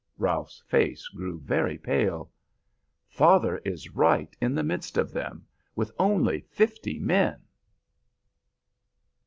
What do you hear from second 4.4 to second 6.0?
in the midst of them, with